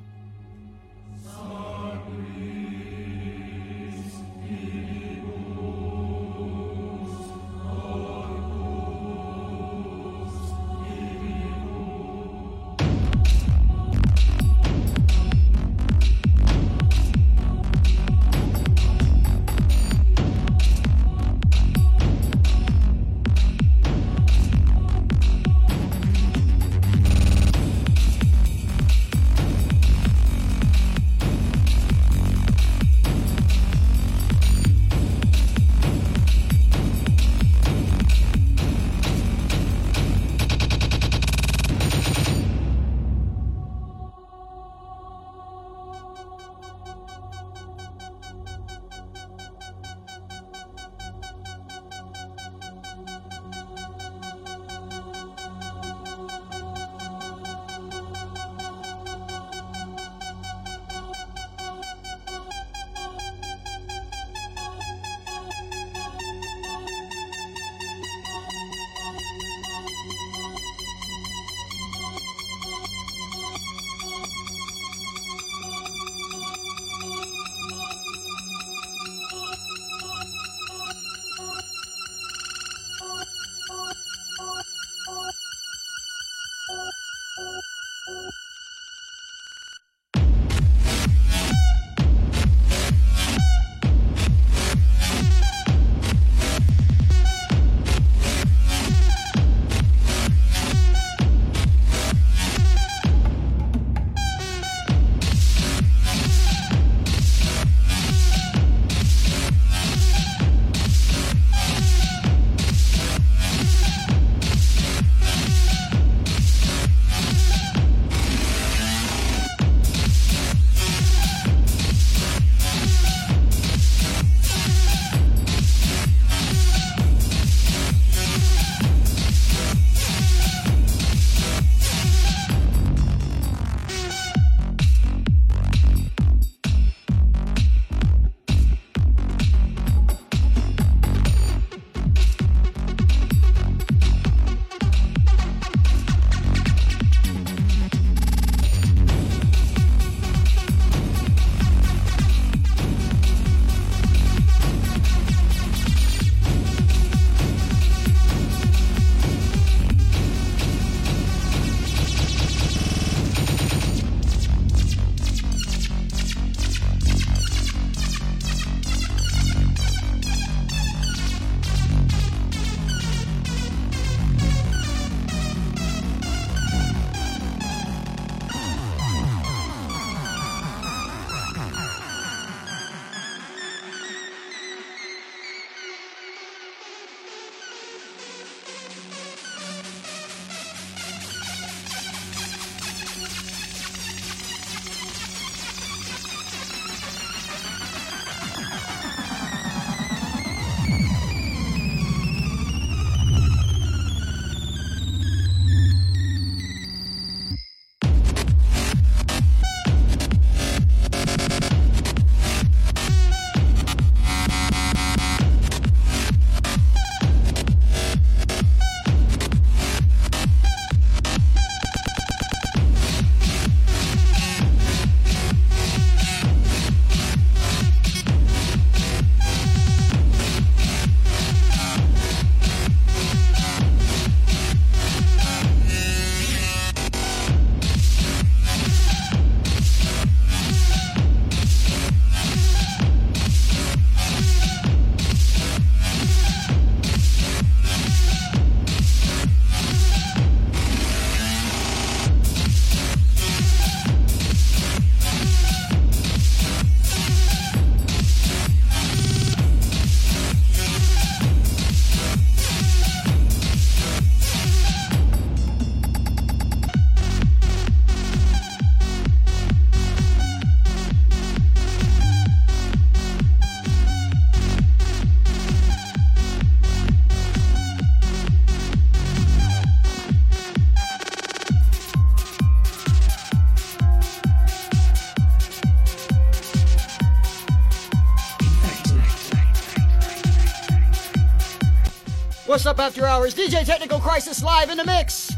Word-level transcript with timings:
What's 292.79 292.87
up 292.87 293.01
after 293.01 293.27
hours? 293.27 293.57
DJ 293.57 293.85
Technical 293.85 294.21
Crisis 294.21 294.63
live 294.63 294.89
in 294.89 294.99
the 294.99 295.05
mix. 295.05 295.53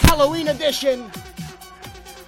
Halloween 0.00 0.48
edition 0.48 1.10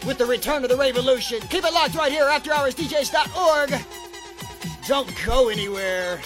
with 0.06 0.16
the 0.16 0.24
return 0.24 0.64
of 0.64 0.70
the 0.70 0.78
revolution. 0.78 1.40
Keep 1.50 1.64
it 1.64 1.74
locked 1.74 1.94
right 1.94 2.10
here, 2.10 2.24
afterhoursdjs.org. 2.24 3.74
Don't 4.86 5.12
go 5.26 5.50
anywhere. 5.50 6.22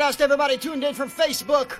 To 0.00 0.24
everybody 0.24 0.56
tuned 0.56 0.82
in 0.82 0.94
from 0.94 1.10
Facebook, 1.10 1.78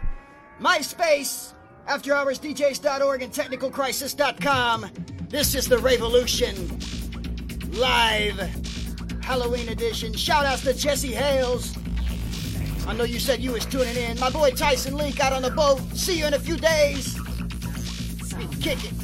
MySpace, 0.60 1.54
AfterHoursDJs.org, 1.88 3.22
and 3.22 3.32
TechnicalCrisis.com. 3.32 4.90
This 5.30 5.54
is 5.54 5.66
the 5.66 5.78
Revolution 5.78 6.78
Live 7.72 8.38
Halloween 9.24 9.70
edition. 9.70 10.12
Shout 10.12 10.44
outs 10.44 10.62
to 10.64 10.74
Jesse 10.74 11.12
Hales. 11.12 11.74
I 12.86 12.92
know 12.92 13.04
you 13.04 13.18
said 13.18 13.40
you 13.40 13.52
was 13.52 13.64
tuning 13.64 13.96
in. 13.96 14.20
My 14.20 14.28
boy 14.28 14.50
Tyson 14.50 14.98
Link 14.98 15.18
out 15.18 15.32
on 15.32 15.40
the 15.40 15.50
boat. 15.50 15.80
See 15.94 16.18
you 16.18 16.26
in 16.26 16.34
a 16.34 16.38
few 16.38 16.58
days. 16.58 17.18
Kick 18.60 18.84
it. 18.84 18.99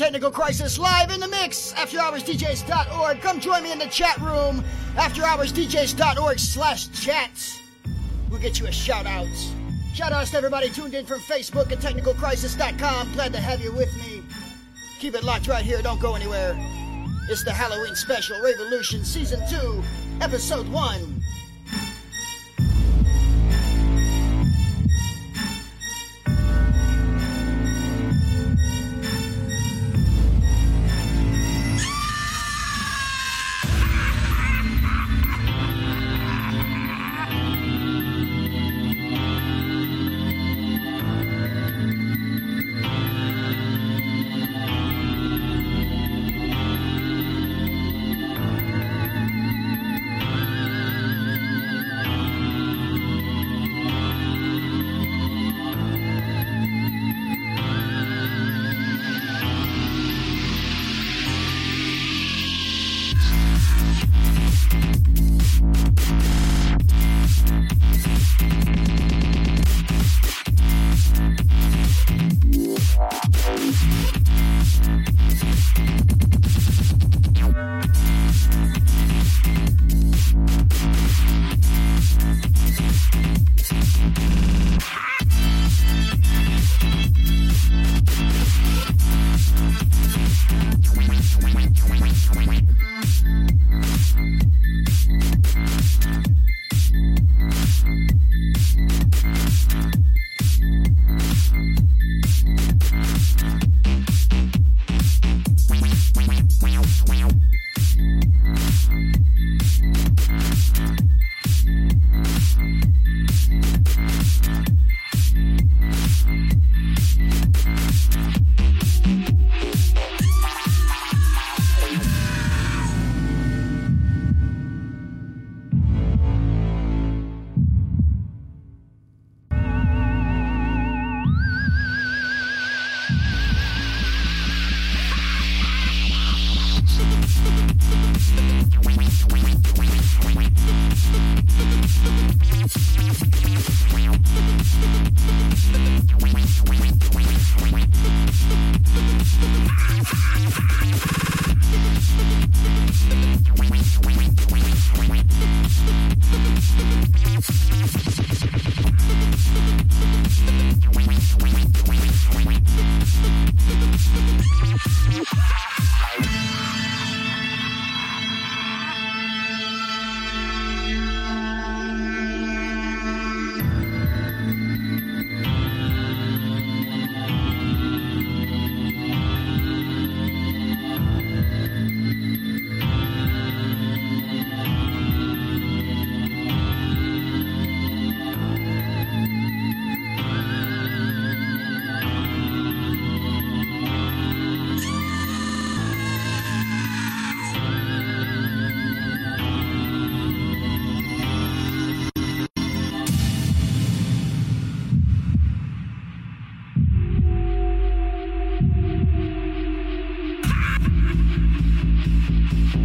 Technical 0.00 0.30
Crisis 0.30 0.78
live 0.78 1.10
in 1.10 1.20
the 1.20 1.28
mix. 1.28 1.74
AfterHoursDJs.org. 1.74 3.20
Come 3.20 3.38
join 3.38 3.62
me 3.62 3.70
in 3.70 3.78
the 3.78 3.86
chat 3.88 4.16
room. 4.16 4.64
AfterHoursDJs.org 4.94 6.38
slash 6.38 6.88
chat. 6.98 7.60
We'll 8.30 8.40
get 8.40 8.58
you 8.58 8.66
a 8.66 8.72
shout 8.72 9.04
out. 9.04 9.28
Shout 9.92 10.12
outs 10.12 10.30
to 10.30 10.38
everybody 10.38 10.70
tuned 10.70 10.94
in 10.94 11.04
from 11.04 11.20
Facebook 11.20 11.70
and 11.70 11.82
TechnicalCrisis.com. 11.82 13.12
Glad 13.12 13.34
to 13.34 13.40
have 13.40 13.60
you 13.60 13.72
with 13.72 13.94
me. 13.98 14.22
Keep 15.00 15.16
it 15.16 15.22
locked 15.22 15.48
right 15.48 15.62
here. 15.62 15.82
Don't 15.82 16.00
go 16.00 16.14
anywhere. 16.14 16.56
It's 17.28 17.44
the 17.44 17.52
Halloween 17.52 17.94
special, 17.94 18.40
Revolution 18.40 19.04
Season 19.04 19.46
2, 19.50 19.84
Episode 20.22 20.66
1. 20.70 21.19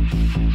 Thank 0.07 0.45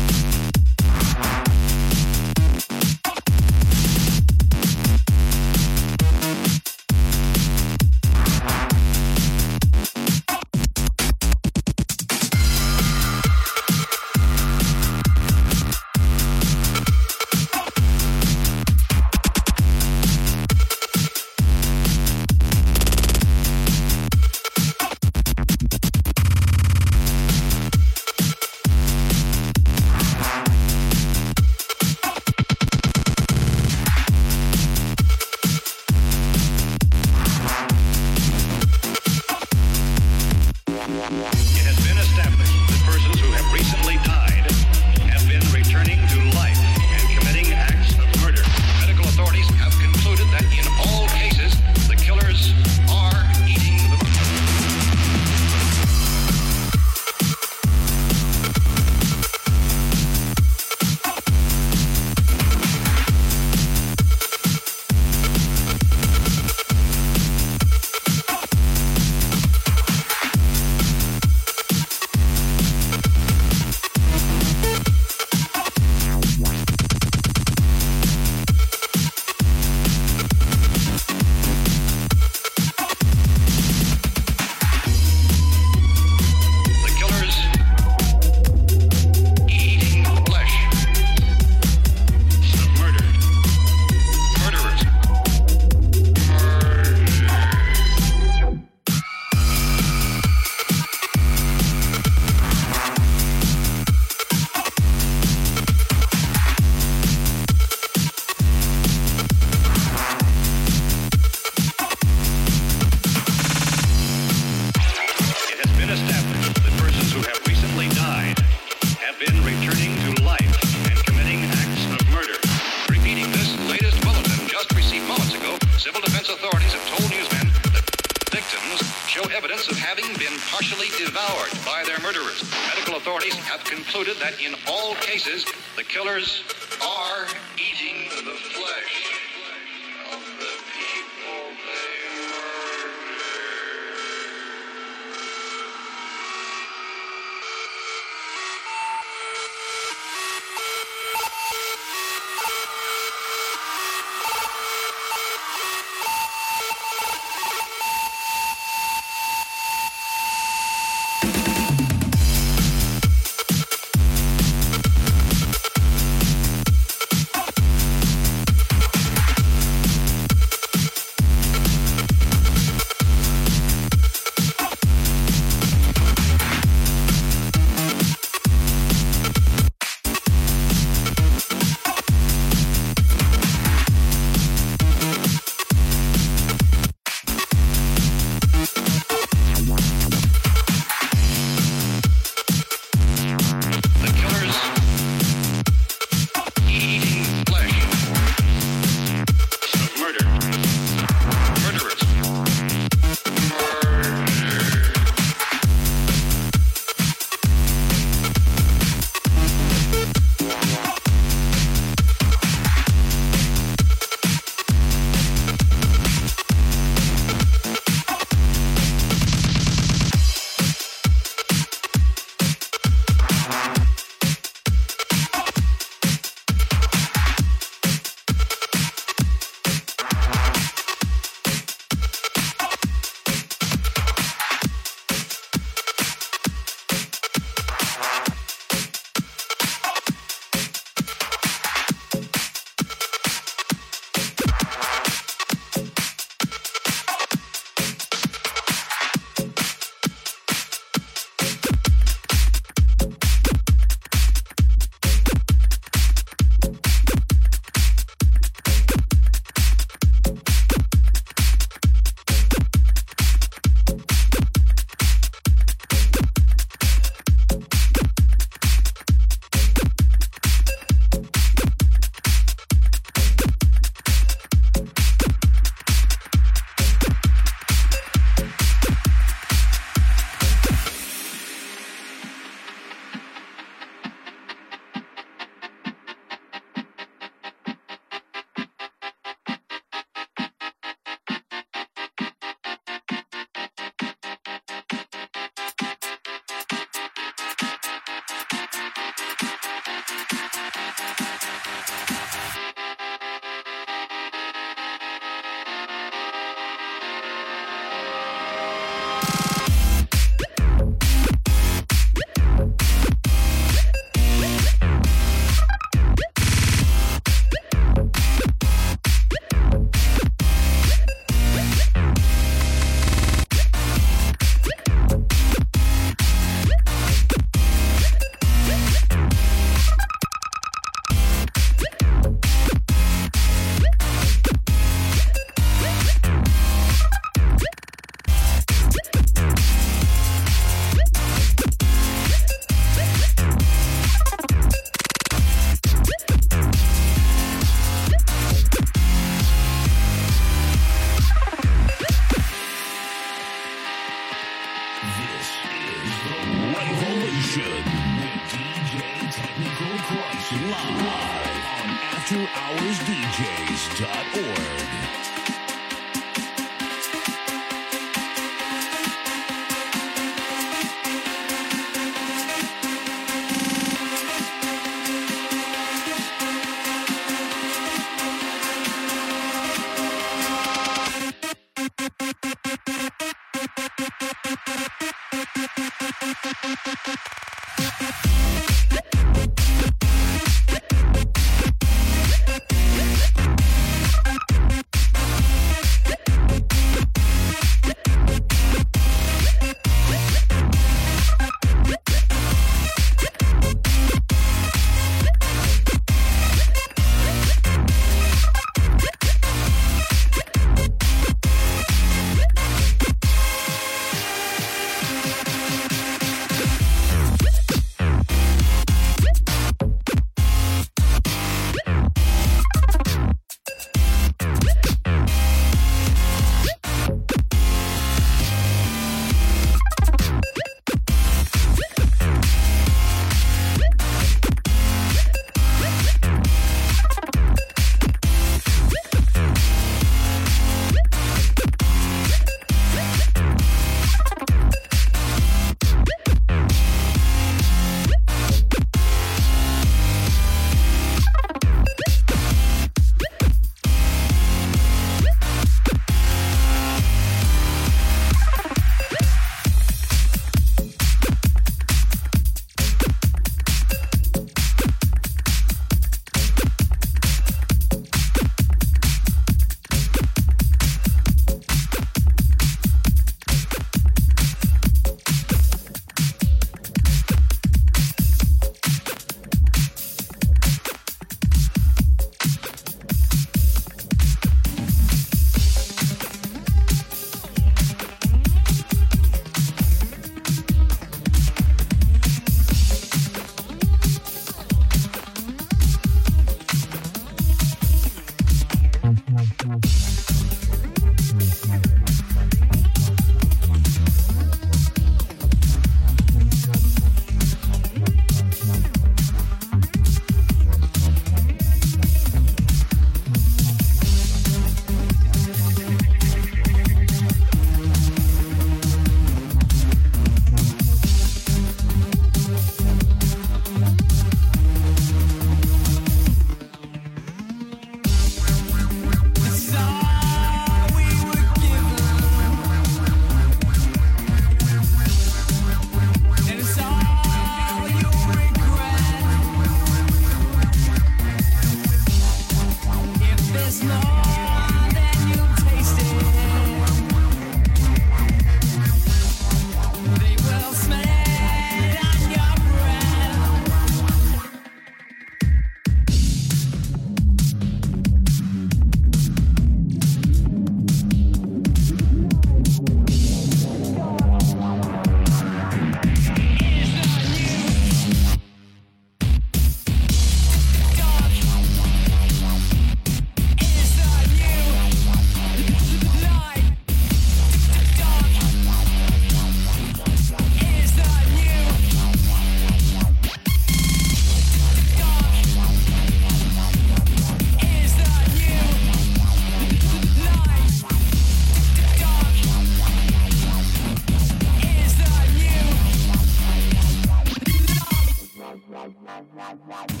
What? 599.66 600.00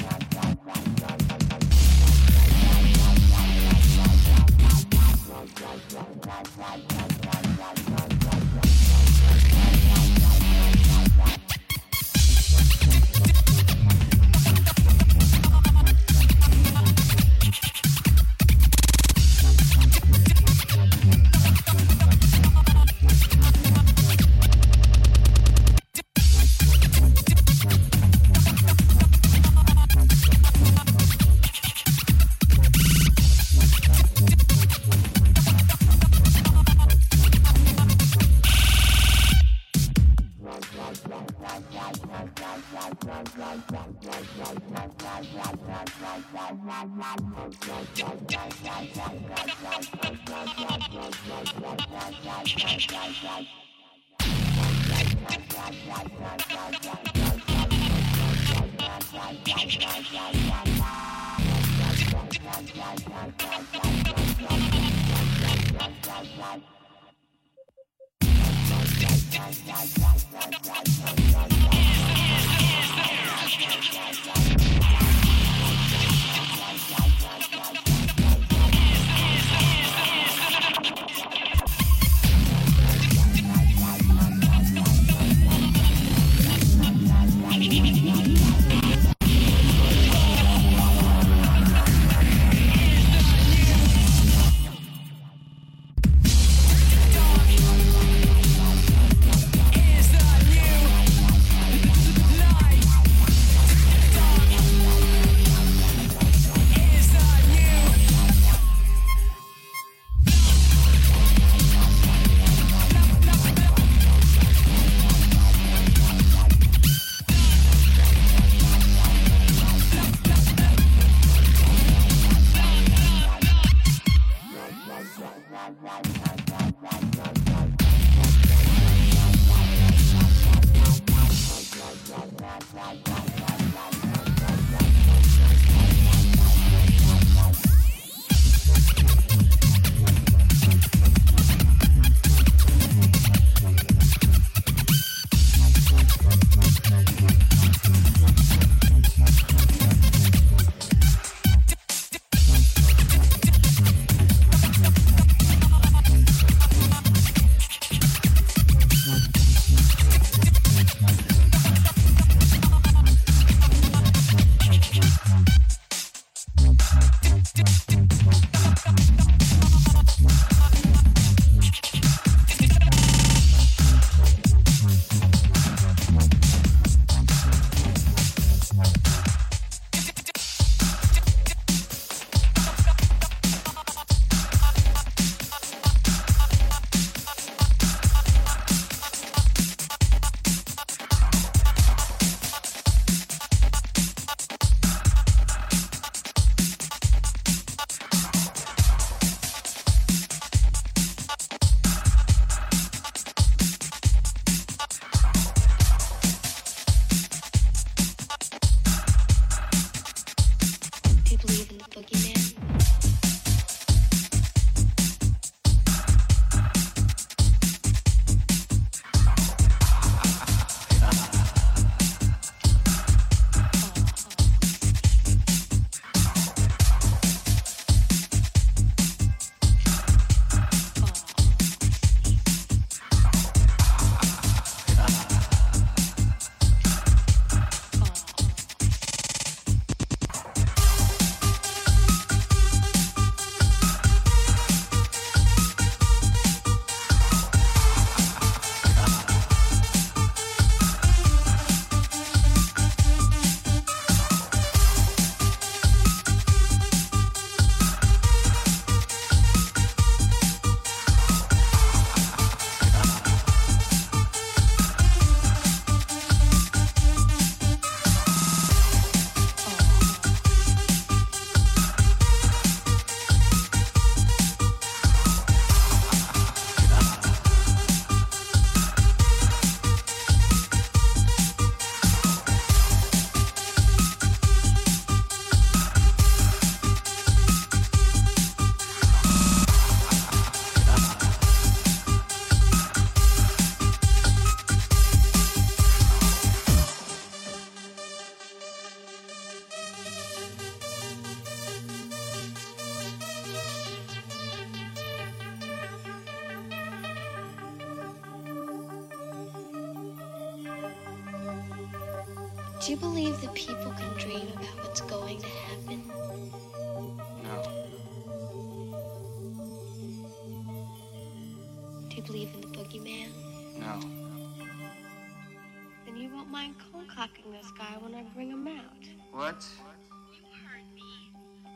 What? 329.50 329.66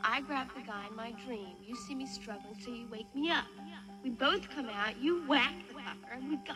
I 0.01 0.21
grab 0.21 0.47
the 0.55 0.61
guy 0.61 0.85
in 0.89 0.95
my 0.95 1.11
dream. 1.25 1.57
You 1.61 1.75
see 1.75 1.93
me 1.93 2.07
struggling, 2.07 2.55
so 2.63 2.71
you 2.71 2.87
wake 2.89 3.13
me 3.13 3.29
up. 3.31 3.43
We 4.01 4.11
both 4.11 4.49
come 4.49 4.69
out, 4.69 4.95
you 5.01 5.27
whack 5.27 5.53
the 5.67 5.73
fucker, 5.81 6.15
and 6.15 6.29
we 6.29 6.37
got 6.37 6.55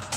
it. 0.00 0.04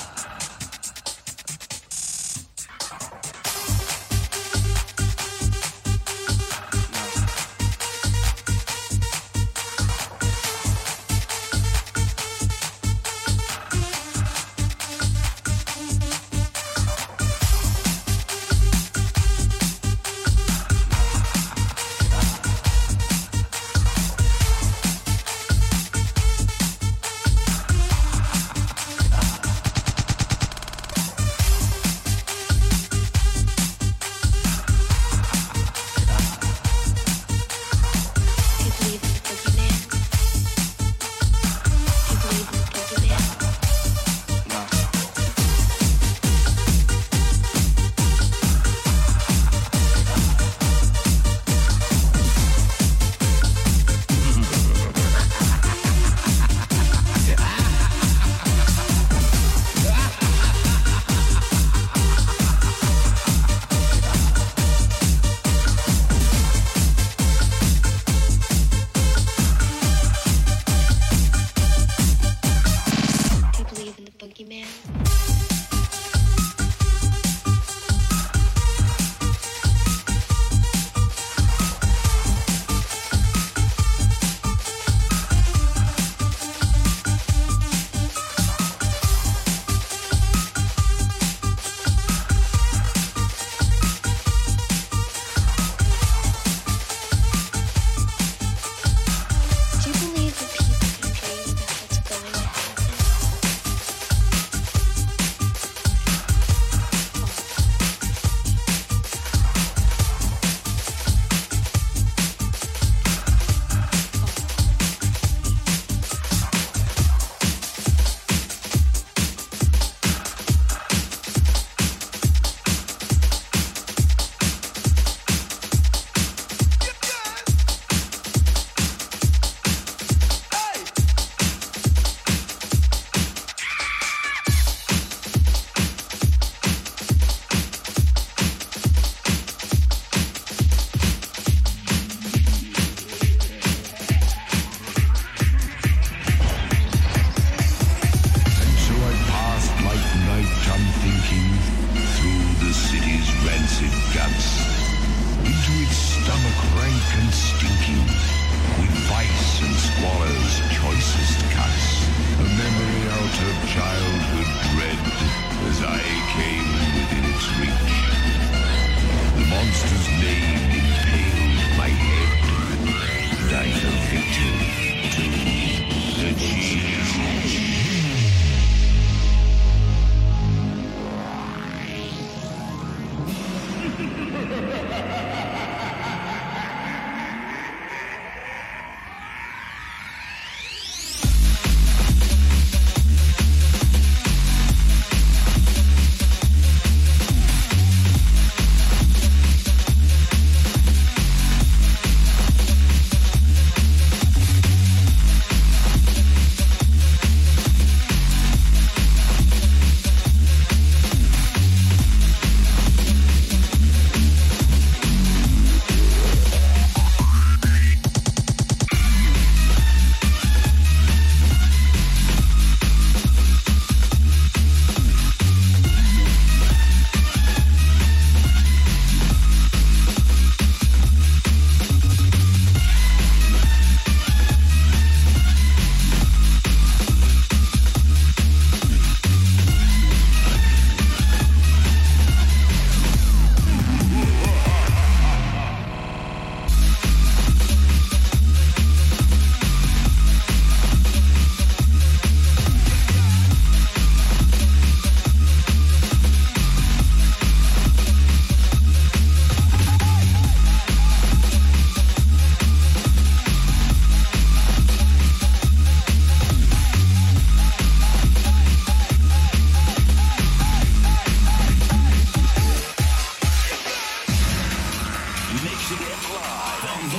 the 277.01 277.17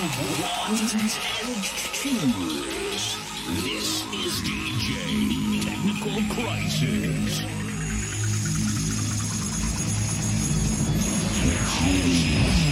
ones 0.69 0.95
and 0.95 1.11
twos. 1.93 3.17
This 3.65 4.05
is 4.15 4.35
DJ 4.47 4.89
Technical 5.65 6.17
Crisis. 6.35 7.43
Crisis. 11.67 12.72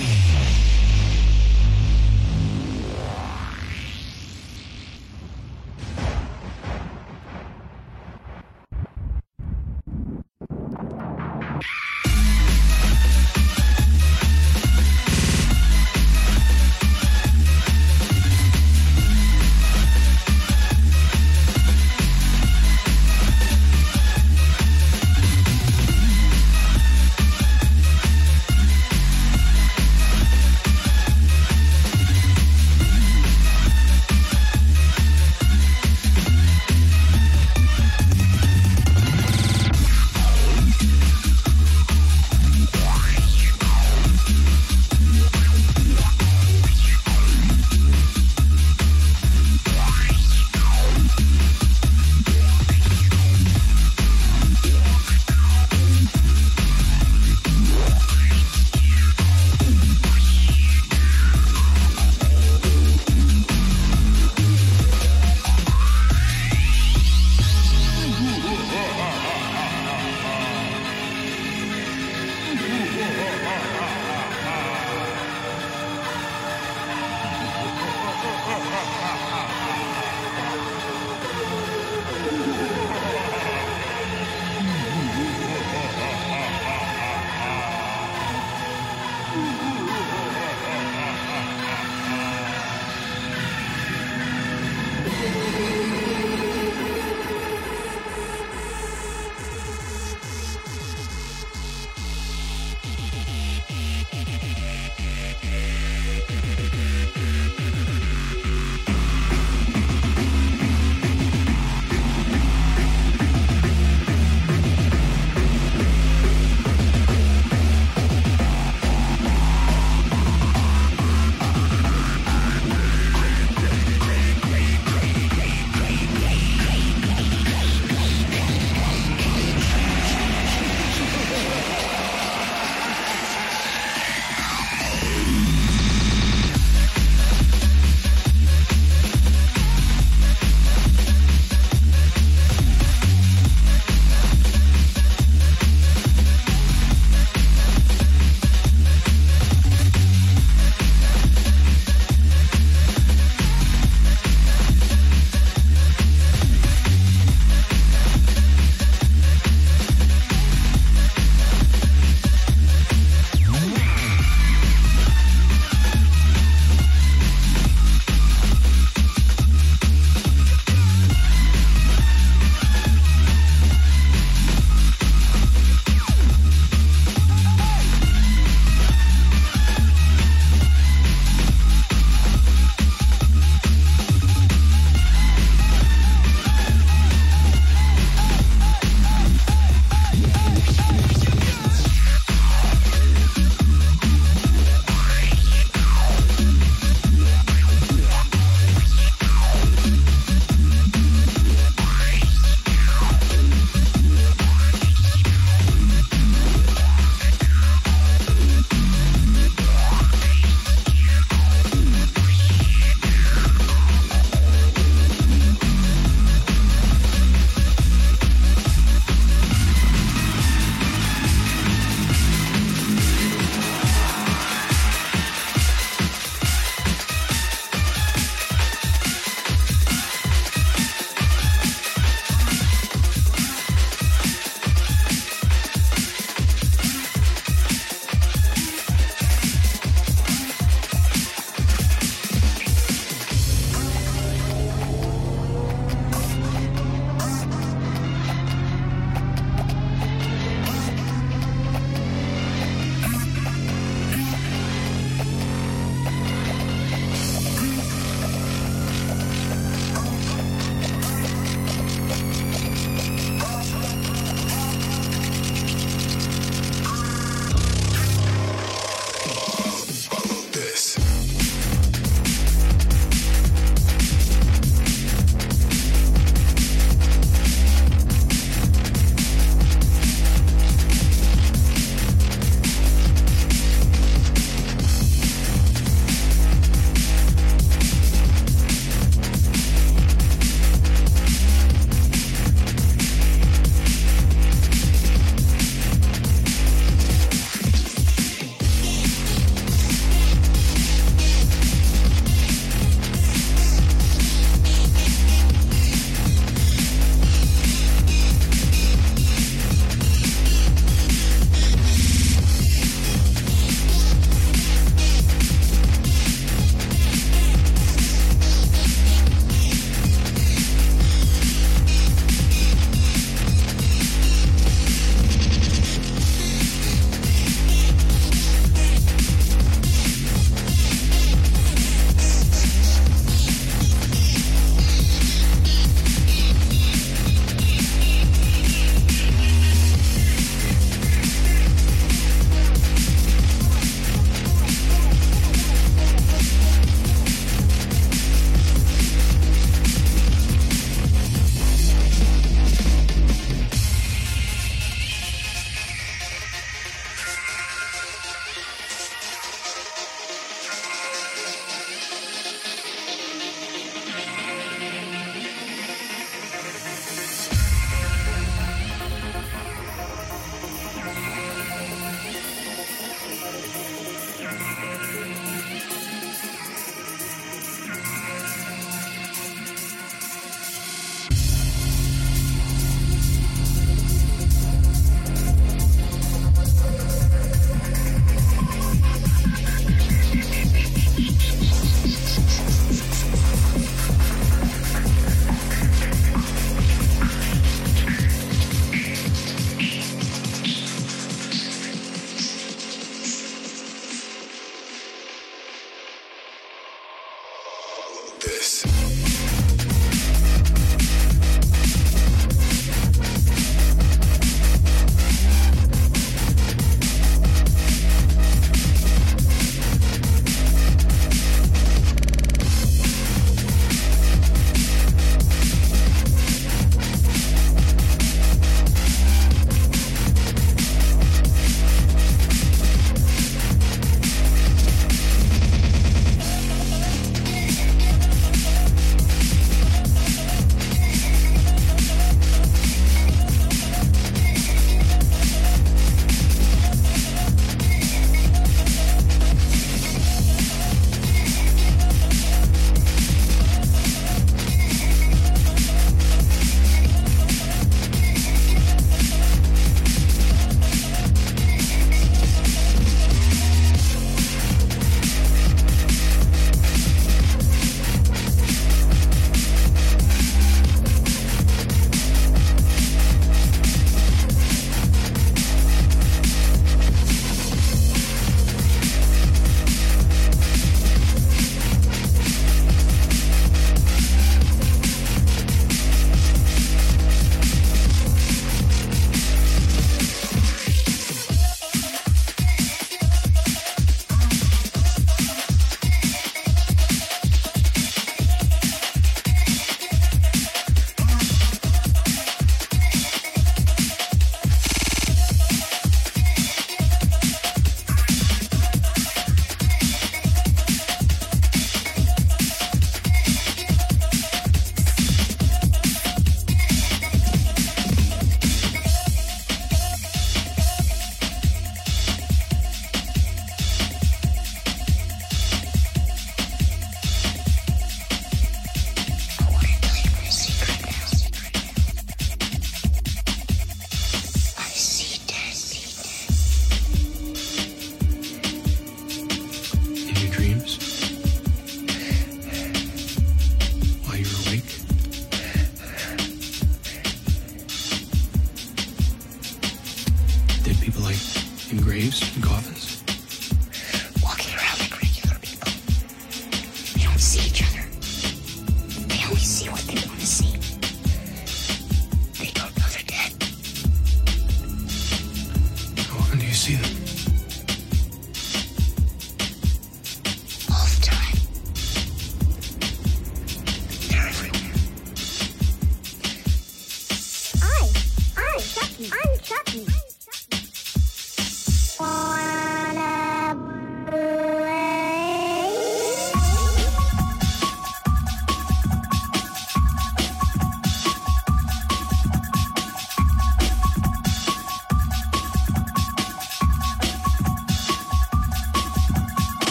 this. 408.60 408.89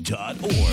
AfterHoursDJs.org. 0.00 0.63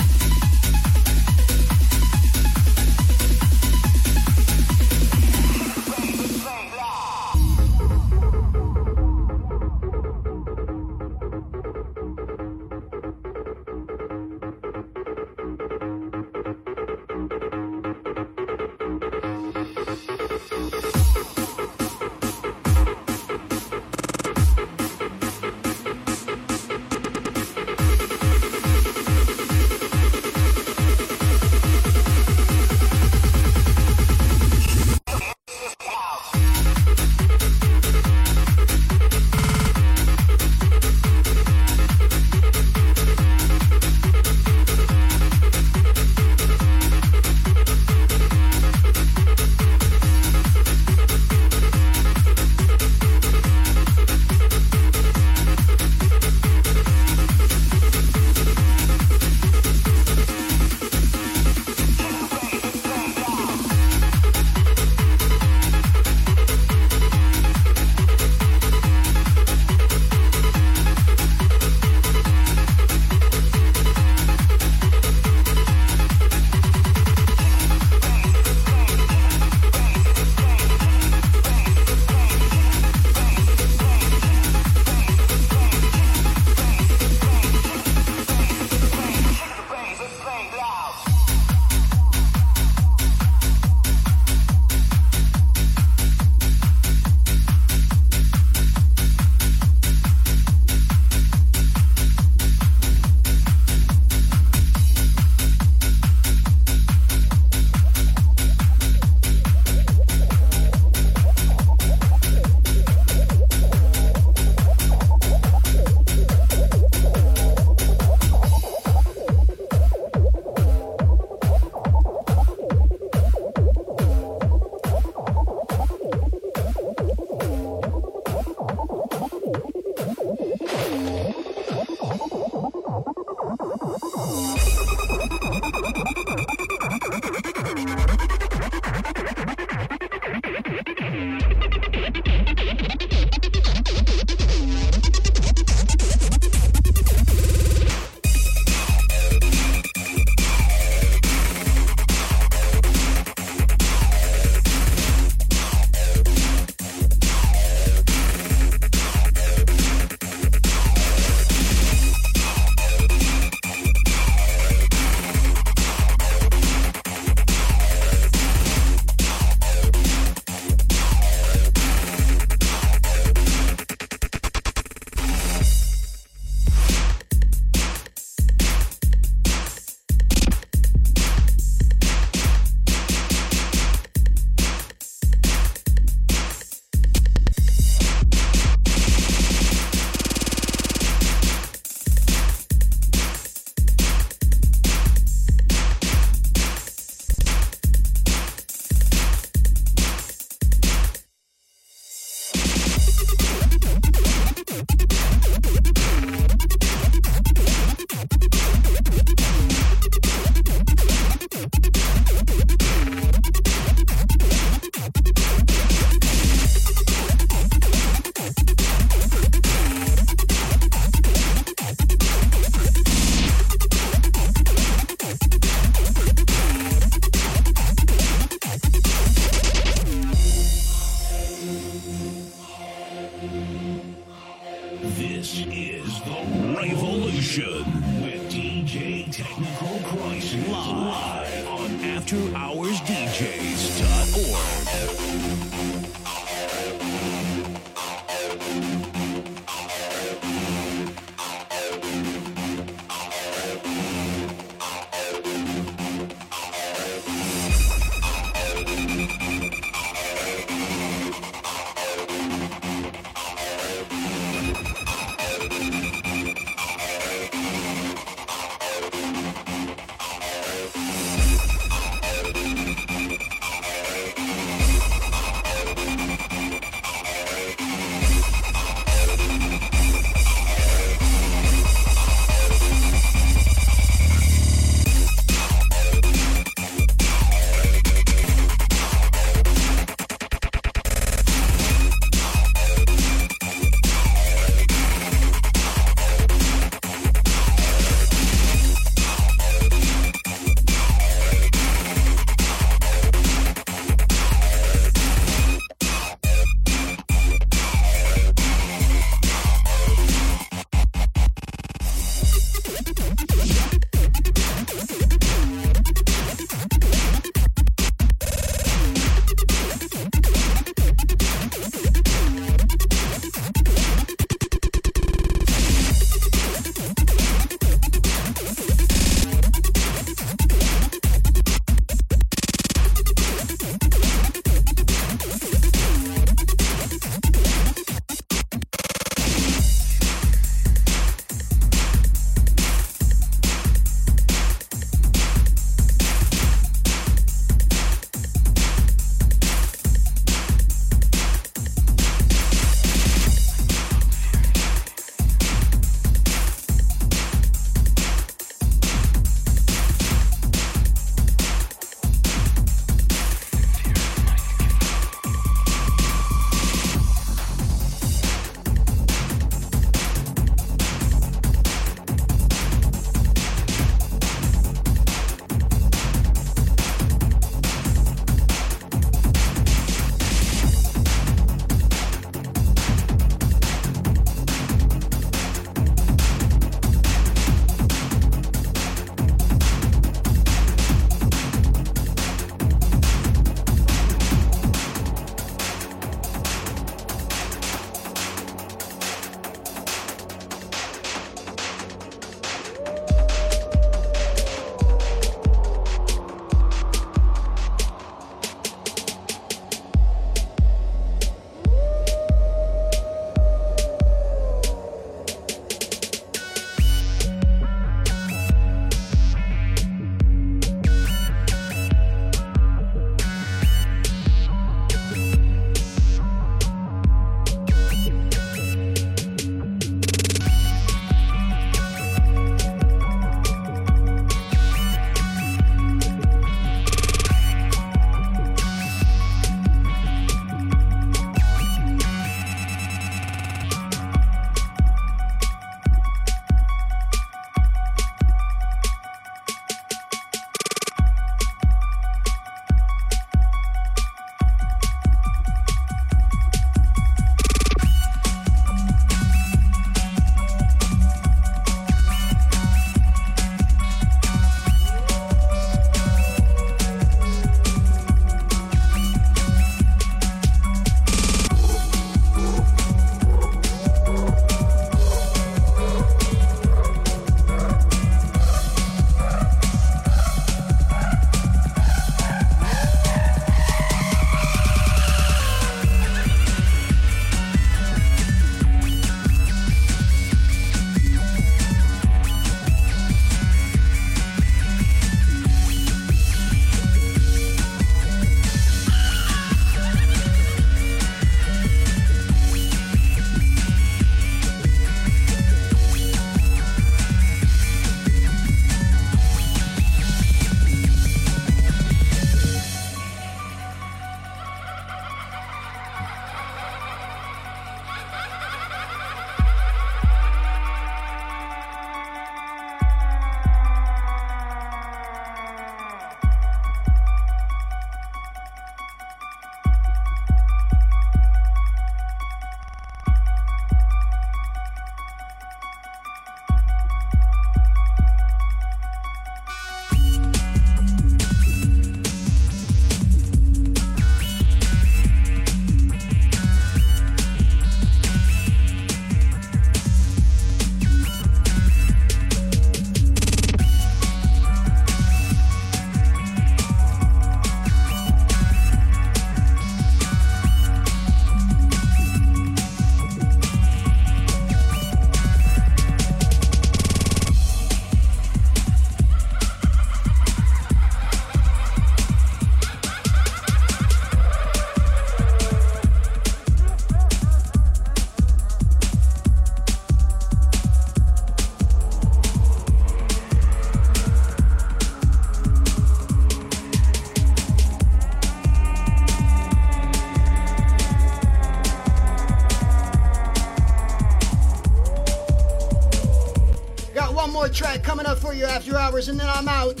hours 598.96 599.28
and 599.28 599.38
then 599.38 599.48
I'm 599.48 599.68
out. 599.68 600.00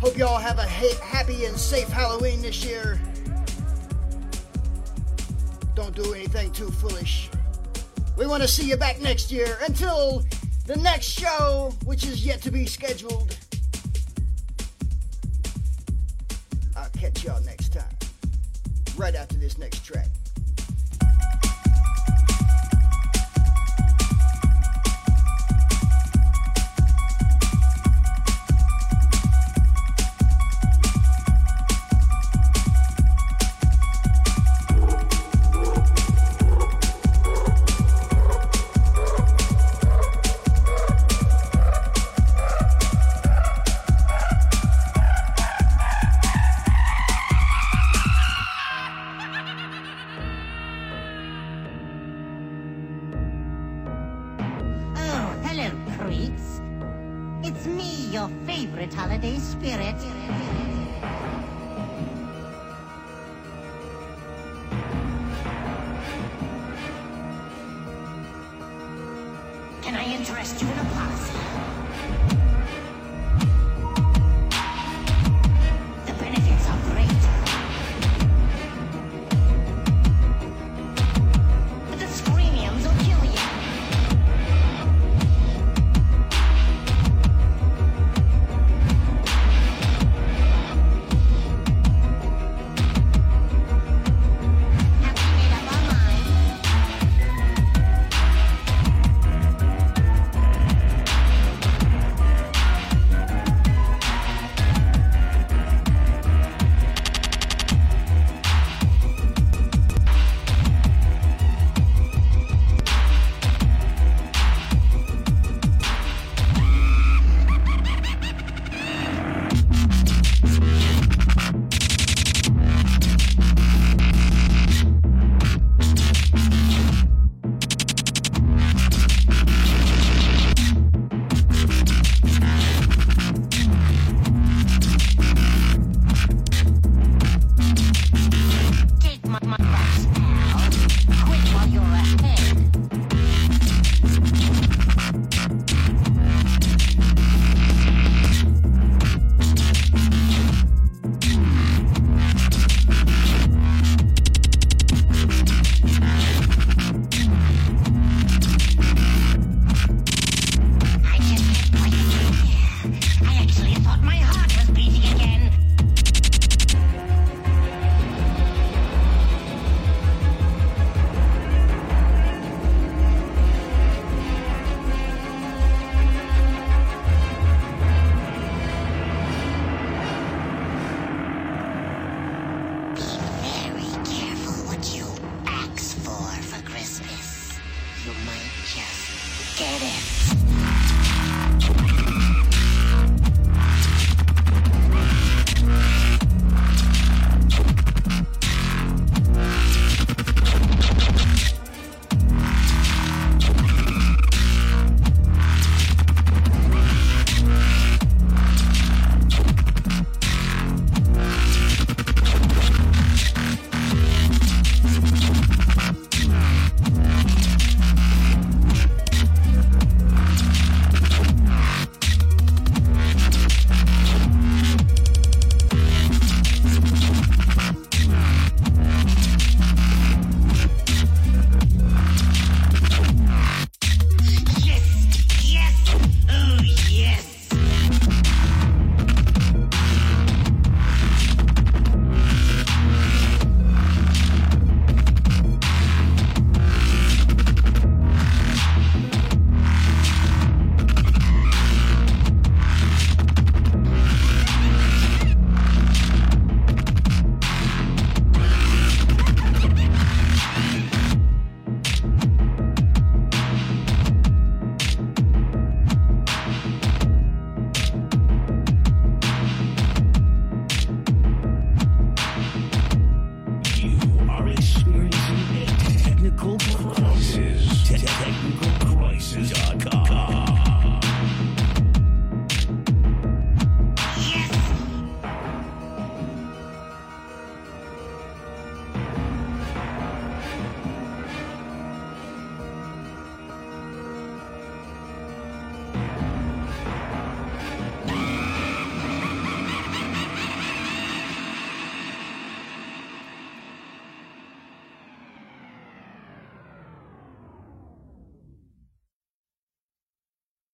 Hope 0.00 0.16
y'all 0.16 0.38
have 0.38 0.58
a 0.58 0.66
ha- 0.66 1.00
happy 1.02 1.44
and 1.44 1.56
safe 1.56 1.88
Halloween 1.88 2.42
this 2.42 2.64
year. 2.64 3.00
Don't 5.74 5.94
do 5.94 6.12
anything 6.14 6.50
too 6.52 6.70
foolish. 6.70 7.30
We 8.16 8.26
want 8.26 8.42
to 8.42 8.48
see 8.48 8.68
you 8.68 8.76
back 8.76 9.00
next 9.00 9.30
year. 9.30 9.58
Until 9.62 10.24
the 10.66 10.76
next 10.76 11.06
show, 11.06 11.72
which 11.84 12.04
is 12.04 12.26
yet 12.26 12.42
to 12.42 12.50
be 12.50 12.66
scheduled. 12.66 13.21